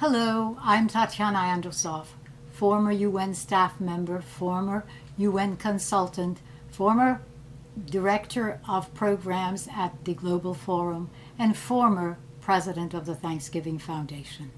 [0.00, 2.08] Hello, I'm Tatiana Androsov,
[2.50, 4.84] former UN staff member, former
[5.16, 7.22] UN consultant, former
[7.86, 14.50] director of programs at the Global Forum, and former president of the Thanksgiving Foundation.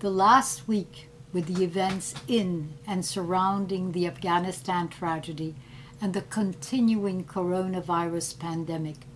[0.00, 5.54] The last week, with the events in and surrounding the Afghanistan tragedy
[5.98, 9.06] and the continuing coronavirus pandemic,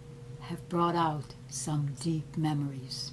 [0.41, 3.13] have brought out some deep memories.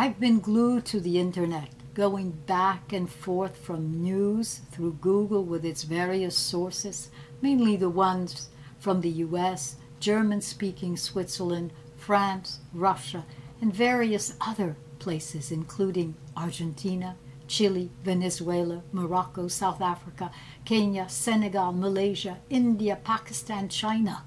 [0.00, 5.64] I've been glued to the internet, going back and forth from news through Google with
[5.64, 7.10] its various sources,
[7.42, 13.24] mainly the ones from the US, German speaking Switzerland, France, Russia,
[13.60, 17.16] and various other places, including Argentina,
[17.48, 20.30] Chile, Venezuela, Morocco, South Africa,
[20.64, 24.22] Kenya, Senegal, Malaysia, India, Pakistan, China.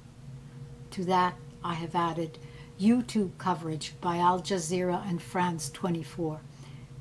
[0.89, 2.39] To that, I have added
[2.81, 6.41] YouTube coverage by Al Jazeera and France 24,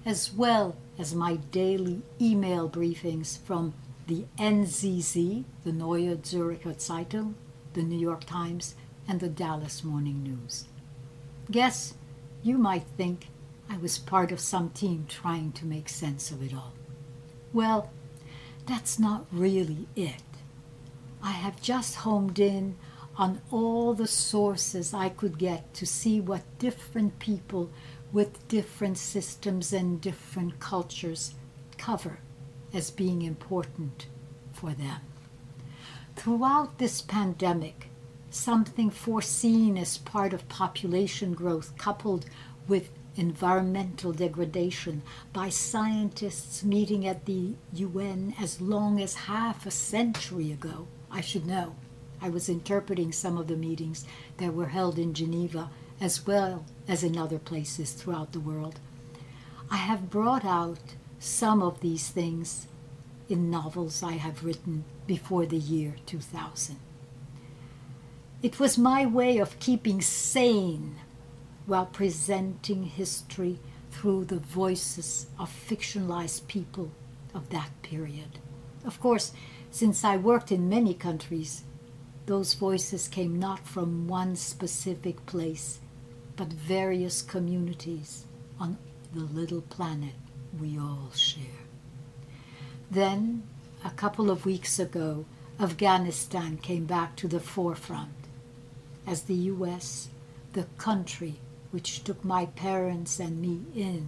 [0.05, 3.73] as well as my daily email briefings from
[4.07, 7.35] the NZZ, the Neue Zürcher Zeitung,
[7.73, 8.75] the New York Times,
[9.09, 10.65] and the Dallas Morning News.
[11.51, 11.95] Guess
[12.43, 13.29] you might think
[13.71, 16.75] I was part of some team trying to make sense of it all.
[17.53, 17.91] Well,
[18.67, 20.23] that's not really it.
[21.23, 22.77] I have just homed in
[23.17, 27.71] on all the sources I could get to see what different people
[28.13, 31.35] with different systems and different cultures
[31.77, 32.21] cover
[32.73, 34.07] as being important
[34.53, 35.01] for them.
[36.17, 37.89] Throughout this pandemic,
[38.31, 42.27] something foreseen as part of population growth coupled
[42.69, 50.53] with environmental degradation by scientists meeting at the UN as long as half a century
[50.53, 50.87] ago.
[51.11, 51.75] I should know.
[52.23, 54.05] I was interpreting some of the meetings
[54.37, 55.71] that were held in Geneva
[56.01, 58.81] as well as in other places throughout the world.
[59.71, 62.67] I have brought out some of these things
[63.29, 66.77] in novels I have written before the year 2000.
[68.43, 70.97] It was my way of keeping sane
[71.67, 73.59] while presenting history
[73.91, 76.91] through the voices of fictionalized people
[77.35, 78.39] of that period.
[78.85, 79.33] Of course,
[79.71, 81.65] since I worked in many countries,
[82.31, 85.81] those voices came not from one specific place,
[86.37, 88.25] but various communities
[88.61, 88.79] on
[89.13, 90.15] the little planet
[90.61, 91.67] we all share.
[92.89, 93.43] Then,
[93.85, 95.25] a couple of weeks ago,
[95.59, 98.29] Afghanistan came back to the forefront
[99.09, 100.11] as the US,
[100.53, 101.41] the country
[101.73, 104.07] which took my parents and me in,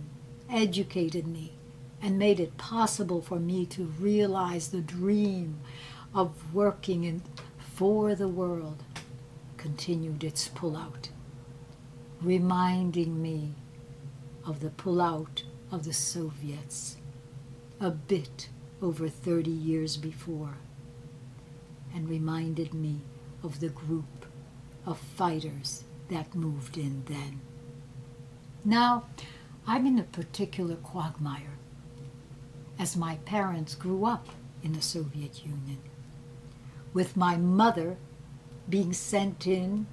[0.49, 1.55] educated me,
[2.01, 5.59] and made it possible for me to realize the dream
[6.15, 7.23] of working in,
[7.83, 8.85] for the world,
[9.57, 11.09] continued its pullout,
[12.21, 13.57] reminding me
[14.47, 16.99] of the pullout of the Soviets
[17.81, 18.49] a bit
[18.81, 20.59] over 30 years before,
[21.93, 23.01] and reminded me
[23.43, 24.27] of the group
[24.87, 27.41] of fighters that moved in then.
[28.65, 29.07] Now,
[29.67, 31.59] I'm in a particular quagmire,
[32.79, 34.29] as my parents grew up
[34.63, 35.79] in the Soviet Union,
[36.93, 37.97] with my mother
[38.69, 39.87] being sent in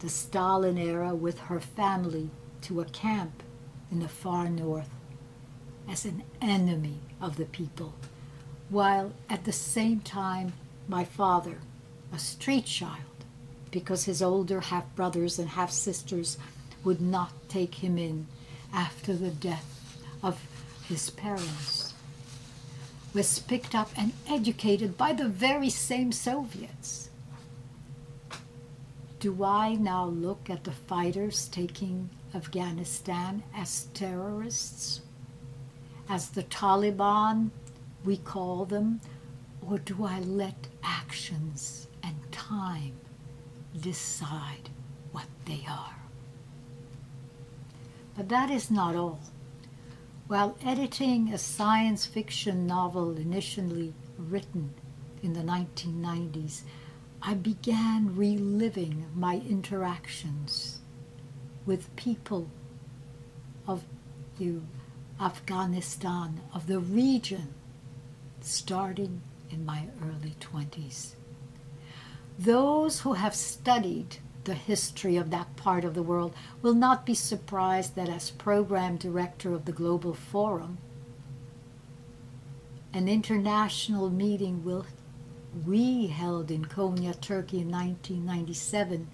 [0.00, 2.30] the Stalin era with her family
[2.62, 3.42] to a camp
[3.90, 4.90] in the far north
[5.88, 7.94] as an enemy of the people,
[8.68, 10.52] while at the same time
[10.88, 11.58] my father,
[12.12, 12.98] a street child,
[13.70, 16.38] because his older half brothers and half sisters
[16.84, 18.26] would not take him in
[18.72, 20.40] after the death of
[20.88, 21.81] his parents,
[23.14, 27.10] was picked up and educated by the very same Soviets.
[29.20, 35.02] Do I now look at the fighters taking Afghanistan as terrorists?
[36.08, 37.50] As the Taliban,
[38.04, 39.00] we call them,
[39.64, 42.98] or do I let actions and time
[43.80, 44.70] decide
[45.12, 45.96] what they are?
[48.16, 49.20] But that is not all.
[50.32, 54.72] While editing a science fiction novel initially written
[55.22, 56.62] in the 1990s,
[57.20, 60.80] I began reliving my interactions
[61.66, 62.48] with people
[63.68, 63.84] of
[64.38, 64.66] you,
[65.20, 67.52] Afghanistan, of the region,
[68.40, 69.20] starting
[69.50, 71.10] in my early 20s.
[72.38, 77.14] Those who have studied the history of that part of the world will not be
[77.14, 80.78] surprised that, as program director of the Global Forum,
[82.92, 84.86] an international meeting will
[85.66, 89.08] we held in Konya, Turkey in 1997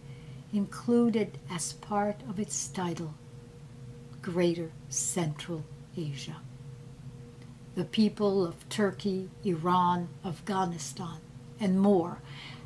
[0.52, 3.14] included as part of its title
[4.22, 5.64] greater Central
[5.96, 6.36] Asia.
[7.74, 11.18] The people of Turkey, Iran, Afghanistan,
[11.60, 12.18] and more,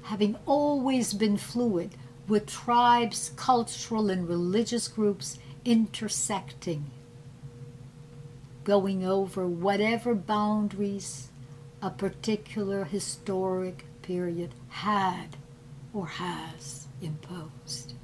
[0.05, 1.91] having always been fluid,
[2.29, 6.91] with tribes, cultural, and religious groups intersecting,
[8.65, 11.29] going over whatever boundaries
[11.81, 15.37] a particular historic period had
[15.93, 17.95] or has imposed.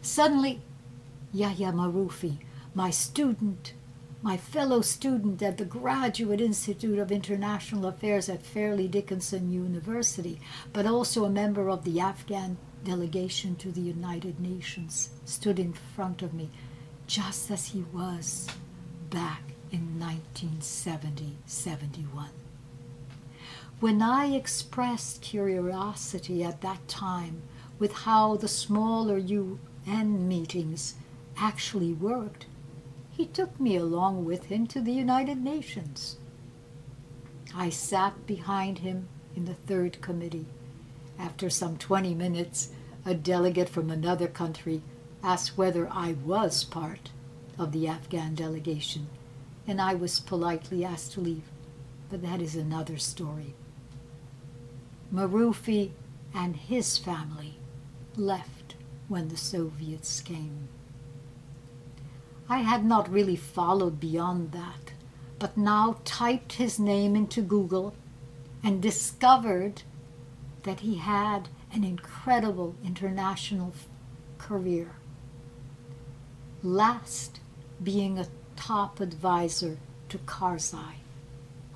[0.00, 0.60] Suddenly,
[1.32, 2.38] Yahya Marufi,
[2.74, 3.74] my student,
[4.22, 10.40] my fellow student at the Graduate Institute of International Affairs at Fairleigh Dickinson University,
[10.72, 16.22] but also a member of the Afghan delegation to the United Nations, stood in front
[16.22, 16.50] of me
[17.06, 18.48] just as he was
[19.10, 22.28] back in 1970 71.
[23.80, 27.42] When I expressed curiosity at that time
[27.78, 30.94] with how the smaller UN meetings
[31.36, 32.46] actually worked,
[33.10, 36.16] he took me along with him to the United Nations.
[37.54, 40.46] I sat behind him in the third committee.
[41.18, 42.70] After some 20 minutes,
[43.04, 44.82] a delegate from another country
[45.22, 47.10] asked whether I was part
[47.58, 49.08] of the Afghan delegation,
[49.66, 51.44] and I was politely asked to leave.
[52.10, 53.54] But that is another story.
[55.12, 55.90] Marufi
[56.34, 57.58] and his family
[58.16, 58.74] left
[59.08, 60.68] when the Soviets came.
[62.48, 64.92] I had not really followed beyond that,
[65.38, 67.94] but now typed his name into Google
[68.62, 69.82] and discovered
[70.64, 73.74] that he had an incredible international
[74.38, 74.92] career.
[76.62, 77.40] Last
[77.82, 79.76] being a top advisor
[80.08, 80.94] to Karzai,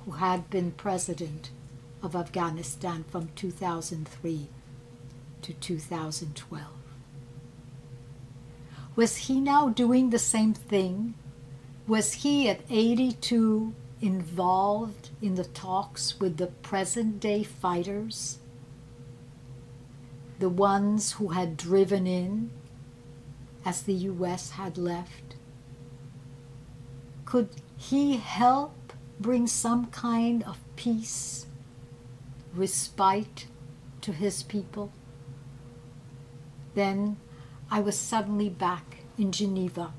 [0.05, 1.51] who had been president
[2.01, 4.47] of Afghanistan from 2003
[5.41, 6.65] to 2012.
[8.95, 11.13] Was he now doing the same thing?
[11.87, 18.38] Was he at 82 involved in the talks with the present day fighters?
[20.39, 22.51] The ones who had driven in
[23.65, 25.35] as the US had left?
[27.25, 31.45] Could he help bring some kind of peace
[32.53, 33.47] respite
[34.01, 34.91] to his people.
[36.73, 37.17] Then
[37.69, 39.93] I was suddenly back in Geneva,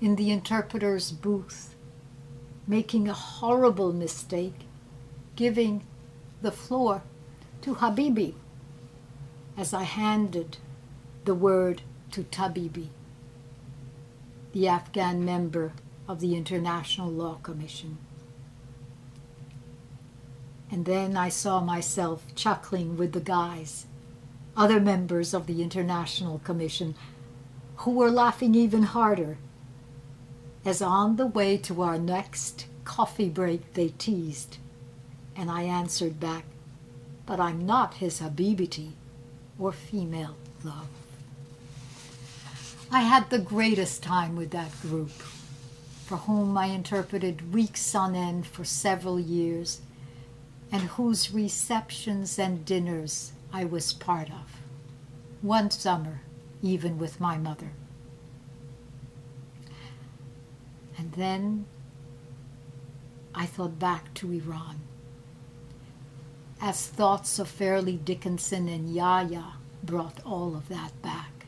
[0.00, 1.74] in the interpreter's booth,
[2.66, 4.66] making a horrible mistake,
[5.36, 5.84] giving
[6.42, 7.02] the floor
[7.62, 8.34] to Habibi
[9.58, 10.56] as I handed
[11.24, 11.82] the word
[12.12, 12.90] to Tabibi,
[14.52, 15.72] the Afghan member
[16.06, 17.98] of the International Law Commission.
[20.70, 23.86] And then I saw myself chuckling with the guys,
[24.56, 26.94] other members of the International Commission,
[27.78, 29.38] who were laughing even harder,
[30.64, 34.58] as on the way to our next coffee break they teased.
[35.34, 36.44] And I answered back,
[37.26, 38.97] But I'm not his Habibity
[39.58, 40.88] or female love.
[42.90, 45.10] I had the greatest time with that group,
[46.06, 49.80] for whom I interpreted weeks on end for several years
[50.72, 54.60] and whose receptions and dinners I was part of.
[55.42, 56.20] One summer,
[56.62, 57.70] even with my mother.
[60.96, 61.66] And then
[63.34, 64.80] I thought back to Iran.
[66.60, 71.46] As thoughts of Fairleigh Dickinson and Yahya brought all of that back.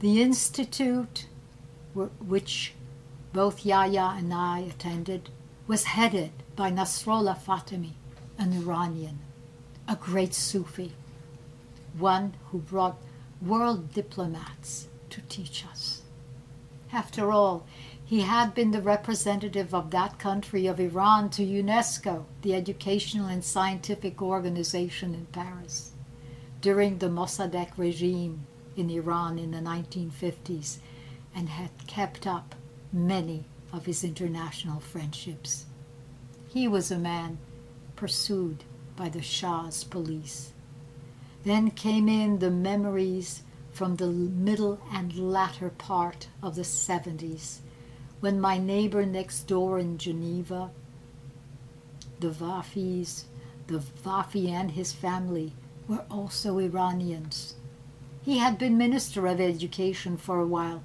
[0.00, 1.26] The institute,
[1.94, 2.74] which
[3.32, 5.30] both Yahya and I attended,
[5.66, 7.92] was headed by Nasrullah Fatemi,
[8.36, 9.20] an Iranian,
[9.88, 10.92] a great Sufi,
[11.96, 12.98] one who brought
[13.40, 16.02] world diplomats to teach us.
[16.92, 17.66] After all,
[18.06, 23.44] he had been the representative of that country of Iran to UNESCO, the educational and
[23.44, 25.90] scientific organization in Paris,
[26.60, 28.46] during the Mossadegh regime
[28.76, 30.78] in Iran in the 1950s,
[31.34, 32.54] and had kept up
[32.92, 35.66] many of his international friendships.
[36.46, 37.38] He was a man
[37.96, 38.62] pursued
[38.94, 40.52] by the Shah's police.
[41.42, 47.58] Then came in the memories from the middle and latter part of the 70s,
[48.26, 50.68] when my neighbor next door in Geneva,
[52.18, 53.26] the Vafis,
[53.68, 55.52] the Vafi and his family
[55.86, 57.54] were also Iranians.
[58.24, 60.82] He had been Minister of Education for a while,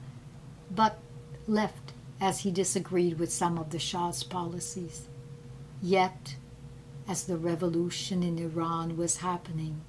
[0.70, 1.00] but
[1.48, 5.08] left as he disagreed with some of the Shah's policies.
[5.82, 6.36] Yet,
[7.08, 9.82] as the revolution in Iran was happening,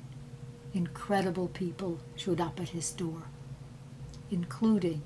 [0.72, 3.24] incredible people showed up at his door,
[4.30, 5.02] including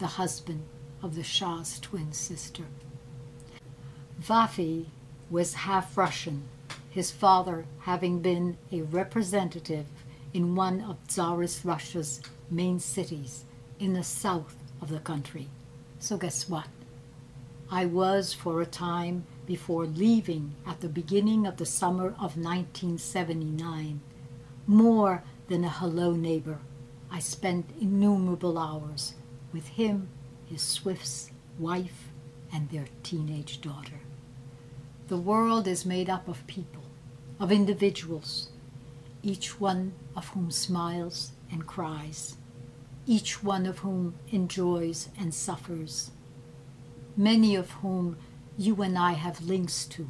[0.00, 0.64] the husband
[1.02, 2.64] of the Shah's twin sister.
[4.20, 4.86] Vafi
[5.30, 6.44] was half Russian,
[6.90, 9.86] his father having been a representative
[10.32, 13.44] in one of Tsarist Russia's main cities
[13.78, 15.48] in the south of the country.
[15.98, 16.66] So, guess what?
[17.70, 24.00] I was, for a time, before leaving at the beginning of the summer of 1979,
[24.66, 26.58] more than a hello neighbor.
[27.10, 29.14] I spent innumerable hours
[29.52, 30.08] with him,
[30.50, 32.08] his Swift's wife,
[32.52, 34.00] and their teenage daughter.
[35.08, 36.82] The world is made up of people,
[37.38, 38.48] of individuals,
[39.22, 42.36] each one of whom smiles and cries,
[43.06, 46.10] each one of whom enjoys and suffers,
[47.16, 48.16] many of whom
[48.56, 50.08] you and I have links to,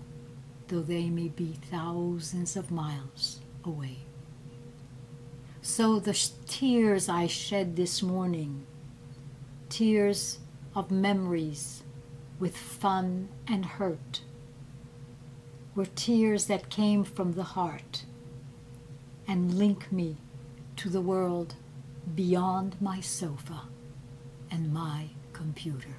[0.68, 3.98] though they may be thousands of miles away.
[5.62, 8.66] So the tears I shed this morning,
[9.68, 10.38] tears
[10.74, 11.82] of memories
[12.38, 14.22] with fun and hurt,
[15.74, 18.04] were tears that came from the heart
[19.26, 20.16] and link me
[20.76, 21.54] to the world
[22.14, 23.62] beyond my sofa
[24.50, 25.96] and my computer.